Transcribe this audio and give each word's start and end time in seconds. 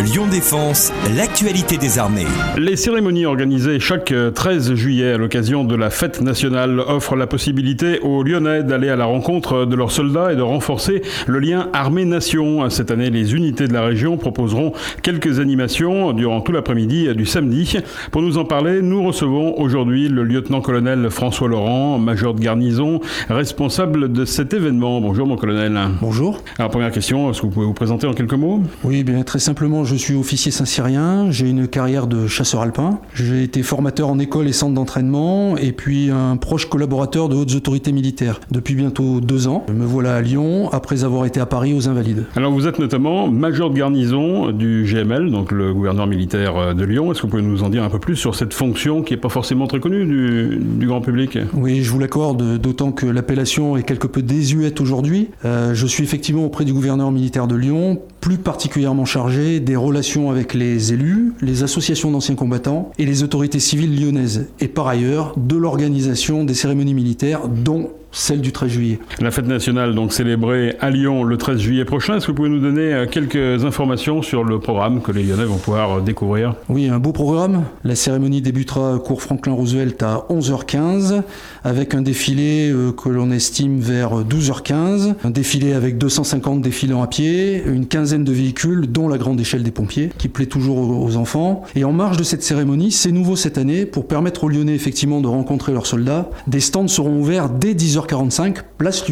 Lyon 0.00 0.26
Défense, 0.26 0.92
l'actualité 1.16 1.76
des 1.78 1.98
armées. 2.00 2.26
Les 2.58 2.74
cérémonies 2.76 3.26
organisées 3.26 3.78
chaque 3.80 4.12
13 4.34 4.70
euh, 4.70 4.74
juillet 4.74 5.12
à 5.12 5.16
l'occasion 5.16 5.62
de 5.64 5.74
la 5.76 5.88
fête 5.88 6.20
nationale 6.20 6.80
offrent 6.80 7.14
la 7.16 7.26
possibilité 7.28 8.00
aux 8.00 8.22
Lyonnais 8.24 8.64
d'aller 8.64 8.88
à 8.90 8.96
la 8.96 9.04
rencontre 9.06 9.64
de 9.66 9.74
leurs 9.76 9.92
soldats 9.92 10.32
et 10.32 10.36
de 10.36 10.42
renforcer 10.42 11.00
le 11.28 11.38
lien 11.38 11.68
armée-nation. 11.72 12.68
Cette 12.70 12.90
année, 12.90 13.08
les 13.08 13.34
unités 13.36 13.66
de 13.68 13.72
la 13.72 13.82
région 13.82 14.16
proposeront 14.18 14.72
quelques 15.02 15.38
animations 15.38 16.12
durant 16.12 16.40
tout 16.42 16.50
l'après-midi 16.52 17.14
du 17.14 17.24
samedi. 17.24 17.76
Pour 18.10 18.20
nous 18.20 18.36
en 18.36 18.44
parler, 18.44 18.82
nous 18.82 19.02
recevons 19.04 19.58
aujourd'hui 19.58 20.08
le 20.08 20.24
lieutenant-colonel 20.24 21.08
François 21.08 21.48
Laurent, 21.48 21.98
major 21.98 22.34
de 22.34 22.40
garnison, 22.40 23.00
responsable 23.30 24.12
de 24.12 24.24
cet 24.24 24.52
événement. 24.54 25.00
Bonjour 25.00 25.26
mon 25.26 25.36
colonel. 25.36 25.78
Bonjour. 26.02 26.40
Alors 26.58 26.72
première 26.72 26.90
question, 26.90 27.30
est-ce 27.30 27.40
que 27.40 27.46
vous 27.46 27.52
pouvez 27.52 27.66
vous 27.66 27.74
présenter 27.74 28.06
en 28.08 28.12
quelques 28.12 28.34
mots 28.34 28.60
Oui, 28.82 29.02
bien 29.04 29.22
très 29.22 29.38
simplement 29.38 29.83
je 29.84 29.94
suis 29.96 30.14
officier 30.14 30.50
saint 30.50 30.64
syrien 30.64 31.30
j'ai 31.30 31.50
une 31.50 31.68
carrière 31.68 32.06
de 32.06 32.26
chasseur 32.26 32.60
alpin. 32.62 32.98
J'ai 33.14 33.42
été 33.42 33.62
formateur 33.62 34.08
en 34.08 34.18
école 34.18 34.48
et 34.48 34.52
centre 34.52 34.72
d'entraînement 34.74 35.56
et 35.56 35.72
puis 35.72 36.10
un 36.10 36.36
proche 36.36 36.68
collaborateur 36.68 37.28
de 37.28 37.34
hautes 37.36 37.54
autorités 37.54 37.92
militaires. 37.92 38.40
Depuis 38.50 38.74
bientôt 38.74 39.20
deux 39.20 39.46
ans, 39.48 39.64
je 39.68 39.74
me 39.74 39.84
voilà 39.84 40.14
à 40.16 40.22
Lyon 40.22 40.68
après 40.72 41.04
avoir 41.04 41.26
été 41.26 41.40
à 41.40 41.46
Paris 41.46 41.74
aux 41.74 41.88
Invalides. 41.88 42.24
Alors 42.36 42.52
vous 42.52 42.66
êtes 42.66 42.78
notamment 42.78 43.28
major 43.28 43.70
de 43.70 43.76
garnison 43.76 44.52
du 44.52 44.86
GML, 44.86 45.30
donc 45.30 45.52
le 45.52 45.72
gouverneur 45.74 46.06
militaire 46.06 46.56
euh, 46.56 46.74
de 46.74 46.84
Lyon. 46.84 47.10
Est-ce 47.12 47.18
que 47.20 47.26
vous 47.26 47.30
pouvez 47.30 47.42
nous 47.42 47.62
en 47.62 47.68
dire 47.68 47.82
un 47.84 47.90
peu 47.90 47.98
plus 47.98 48.16
sur 48.16 48.34
cette 48.34 48.54
fonction 48.54 49.02
qui 49.02 49.12
n'est 49.14 49.20
pas 49.20 49.28
forcément 49.28 49.66
très 49.66 49.80
connue 49.80 50.04
du, 50.06 50.86
grand 50.86 51.00
public 51.02 51.38
Oui, 51.54 51.82
je 51.82 51.90
vous 51.90 51.98
l'accorde, 51.98 52.58
d'autant 52.58 52.92
que 52.92 53.06
l'appellation 53.06 53.76
est 53.76 53.82
quelque 53.82 54.06
peu 54.06 54.22
désuète 54.22 54.80
aujourd'hui. 54.80 55.28
Euh, 55.44 55.74
je 55.74 55.86
suis 55.86 56.04
effectivement 56.04 56.44
auprès 56.44 56.64
du 56.64 56.72
gouverneur 56.72 57.10
militaire 57.10 57.46
de 57.46 57.54
Lyon, 57.56 58.00
plus 58.20 58.36
particulièrement 58.38 59.04
chargé 59.04 59.60
des 59.60 59.73
relations 59.76 60.30
avec 60.30 60.54
les 60.54 60.92
élus, 60.92 61.32
les 61.40 61.62
associations 61.62 62.10
d'anciens 62.10 62.34
combattants 62.34 62.90
et 62.98 63.04
les 63.06 63.22
autorités 63.22 63.60
civiles 63.60 63.98
lyonnaises, 64.02 64.48
et 64.60 64.68
par 64.68 64.88
ailleurs 64.88 65.34
de 65.36 65.56
l'organisation 65.56 66.44
des 66.44 66.54
cérémonies 66.54 66.94
militaires, 66.94 67.48
dont 67.48 67.90
celle 68.16 68.40
du 68.40 68.52
13 68.52 68.70
juillet. 68.70 69.00
La 69.20 69.32
fête 69.32 69.48
nationale 69.48 69.92
donc 69.96 70.12
célébrée 70.12 70.76
à 70.80 70.88
Lyon 70.90 71.24
le 71.24 71.36
13 71.36 71.58
juillet 71.58 71.84
prochain. 71.84 72.16
Est-ce 72.16 72.26
que 72.26 72.30
vous 72.30 72.36
pouvez 72.36 72.48
nous 72.48 72.60
donner 72.60 72.92
euh, 72.94 73.06
quelques 73.10 73.64
informations 73.64 74.22
sur 74.22 74.44
le 74.44 74.60
programme 74.60 75.02
que 75.02 75.10
les 75.10 75.24
Lyonnais 75.24 75.46
vont 75.46 75.56
pouvoir 75.56 75.98
euh, 75.98 76.00
découvrir 76.00 76.54
Oui, 76.68 76.88
un 76.88 77.00
beau 77.00 77.10
programme. 77.10 77.64
La 77.82 77.96
cérémonie 77.96 78.40
débutera 78.40 79.00
cours 79.00 79.20
Franklin 79.20 79.54
Roosevelt 79.54 80.00
à 80.04 80.26
11h15 80.30 81.22
avec 81.64 81.92
un 81.96 82.02
défilé 82.02 82.70
euh, 82.72 82.92
que 82.92 83.08
l'on 83.08 83.32
estime 83.32 83.80
vers 83.80 84.22
12h15, 84.24 85.14
un 85.24 85.30
défilé 85.30 85.72
avec 85.72 85.98
250 85.98 86.60
défilants 86.62 87.02
à 87.02 87.08
pied, 87.08 87.64
une 87.66 87.86
quinzaine 87.88 88.22
de 88.22 88.32
véhicules 88.32 88.86
dont 88.86 89.08
la 89.08 89.18
grande 89.18 89.40
échelle 89.40 89.63
des 89.64 89.72
pompiers, 89.72 90.10
qui 90.16 90.28
plaît 90.28 90.46
toujours 90.46 90.78
aux 90.78 91.16
enfants. 91.16 91.62
Et 91.74 91.82
en 91.82 91.92
marge 91.92 92.16
de 92.16 92.22
cette 92.22 92.44
cérémonie, 92.44 92.92
c'est 92.92 93.10
nouveau 93.10 93.34
cette 93.34 93.58
année, 93.58 93.84
pour 93.86 94.06
permettre 94.06 94.44
aux 94.44 94.48
Lyonnais 94.48 94.74
effectivement 94.74 95.20
de 95.20 95.26
rencontrer 95.26 95.72
leurs 95.72 95.86
soldats, 95.88 96.30
des 96.46 96.60
stands 96.60 96.86
seront 96.86 97.18
ouverts 97.18 97.50
dès 97.50 97.74
10h45 97.74 98.58
place 98.84 99.02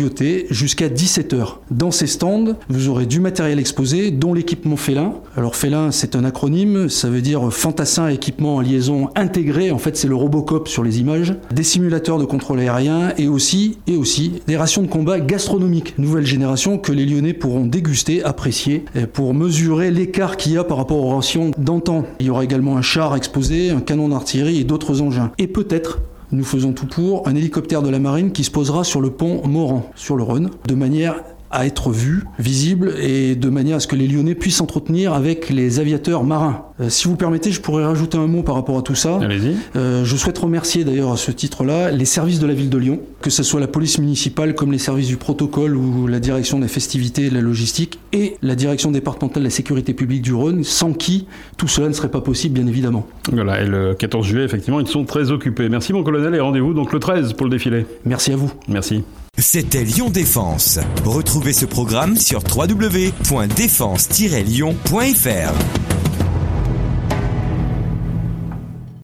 jusqu'à 0.51 0.89
17h. 0.91 1.47
Dans 1.71 1.91
ces 1.91 2.07
stands, 2.07 2.45
vous 2.69 2.89
aurez 2.91 3.07
du 3.07 3.21
matériel 3.21 3.59
exposé, 3.59 4.11
dont 4.11 4.35
l'équipement 4.35 4.77
félin. 4.77 5.15
Alors 5.35 5.57
félin, 5.57 5.91
c'est 5.91 6.15
un 6.15 6.25
acronyme, 6.25 6.91
ça 6.91 7.09
veut 7.09 7.23
dire 7.23 7.51
fantassin 7.51 8.09
équipement 8.09 8.57
en 8.57 8.61
liaison 8.61 9.09
intégré, 9.15 9.71
en 9.71 9.79
fait 9.79 9.97
c'est 9.97 10.09
le 10.09 10.15
Robocop 10.15 10.69
sur 10.69 10.83
les 10.85 11.01
images, 11.01 11.35
des 11.53 11.63
simulateurs 11.63 12.19
de 12.19 12.27
contrôle 12.27 12.61
aérien 12.61 13.15
et 13.17 13.29
aussi, 13.29 13.79
et 13.87 13.97
aussi 13.97 14.43
des 14.47 14.59
rations 14.59 14.83
de 14.83 14.89
combat 14.89 15.19
gastronomiques, 15.21 15.95
nouvelle 15.97 16.27
génération 16.27 16.77
que 16.77 16.93
les 16.93 17.07
Lyonnais 17.07 17.33
pourront 17.33 17.65
déguster, 17.65 18.23
apprécier, 18.23 18.85
pour 19.15 19.33
mesurer 19.33 19.91
l'écart 19.91 20.37
qu'il 20.37 20.53
y 20.53 20.59
a 20.59 20.65
par 20.65 20.77
rapport 20.77 20.99
aux 20.99 21.15
rations 21.17 21.51
d'antan. 21.57 22.05
Il 22.21 22.27
y 22.27 22.31
aura 22.31 22.45
également 22.45 22.77
un 22.77 22.83
char 22.83 23.17
exposé, 23.17 23.71
un 23.71 23.81
canon 23.81 24.09
d'artillerie 24.11 24.59
et 24.59 24.65
d'autres 24.65 25.01
engins. 25.01 25.33
Et 25.39 25.47
peut-être 25.47 26.01
nous 26.35 26.45
faisons 26.45 26.73
tout 26.73 26.87
pour 26.87 27.29
un 27.29 27.35
hélicoptère 27.35 27.83
de 27.83 27.91
la 27.91 27.99
marine 27.99 28.33
qui 28.33 28.43
se 28.43 28.51
posera 28.51 28.85
sur 28.85 29.03
le 29.03 29.11
pont 29.11 29.47
Moran, 29.47 29.91
sur 29.95 30.17
le 30.17 30.23
Rhône, 30.23 30.49
de 30.67 30.75
manière 30.75 31.17
à 31.53 31.67
être 31.67 31.91
vu, 31.91 32.23
visible, 32.39 32.95
et 32.99 33.35
de 33.37 33.49
manière 33.51 33.77
à 33.77 33.81
ce 33.81 33.87
que 33.87 33.95
les 33.95 34.09
Lyonnais 34.09 34.35
puissent 34.35 34.57
s'entretenir 34.57 35.13
avec 35.13 35.51
les 35.51 35.79
aviateurs 35.81 36.25
marins. 36.25 36.65
Euh, 36.81 36.89
si 36.89 37.07
vous 37.07 37.15
permettez, 37.17 37.53
je 37.53 37.61
pourrais 37.61 37.85
rajouter 37.85 38.17
un 38.17 38.27
mot 38.27 38.43
par 38.43 38.55
rapport 38.55 38.79
à 38.79 38.83
tout 38.83 38.95
ça. 38.95 39.19
Allez-y. 39.21 39.55
Euh, 39.77 40.03
je 40.03 40.17
souhaite 40.17 40.39
remercier 40.39 40.83
d'ailleurs 40.83 41.13
à 41.13 41.17
ce 41.19 41.31
titre-là 41.31 41.91
les 41.91 42.07
services 42.07 42.39
de 42.41 42.47
la 42.47 42.55
ville 42.55 42.71
de 42.71 42.79
Lyon, 42.79 43.01
que 43.21 43.29
ce 43.29 43.43
soit 43.43 43.61
la 43.61 43.67
police 43.67 43.99
municipale 43.99 44.55
comme 44.55 44.73
les 44.73 44.79
services 44.79 45.09
du 45.09 45.19
protocole 45.19 45.77
ou 45.77 46.07
la 46.07 46.21
direction 46.21 46.59
des 46.59 46.69
festivités 46.69 47.27
et 47.27 47.31
de 47.31 47.35
la 47.35 47.43
logistique, 47.43 47.99
et 48.15 48.37
la 48.41 48.55
direction 48.55 48.91
départementale 48.91 49.43
de 49.43 49.49
la 49.49 49.51
sécurité 49.51 49.93
publique 49.93 50.23
du 50.23 50.33
Rhône, 50.33 50.65
sans 50.65 50.95
qui 50.95 51.27
tout 51.59 51.69
cela 51.69 51.89
ne 51.89 51.93
serait 51.93 52.11
pas 52.11 52.23
possible, 52.23 52.55
bien 52.61 52.67
évidemment. 52.67 53.07
Voilà, 53.31 53.61
et 53.63 53.67
le 53.67 53.93
14 53.93 54.25
juillet, 54.27 54.45
effectivement, 54.47 54.81
ils 54.81 54.89
sont 54.89 55.05
très 55.05 55.31
occupés. 55.31 55.69
Merci 55.69 55.93
mon 55.93 56.03
colonel, 56.03 56.35
et 56.35 56.41
rendez-vous 56.41 56.73
donc 56.73 56.95
le 56.95 56.99
13 56.99 57.35
pour 57.35 57.45
le 57.47 57.51
défilé. 57.51 57.85
Merci 58.07 58.33
à 58.33 58.37
vous. 58.37 58.51
Merci. 58.69 59.03
C'était 59.41 59.83
Lyon 59.83 60.11
Défense. 60.11 60.79
Retrouvez 61.07 61.55
ce 61.55 61.65
programme 61.65 62.19
sur 62.19 62.43
wwwdefense 62.55 64.11
lyonfr 64.21 65.55